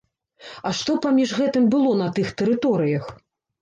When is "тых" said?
2.19-2.35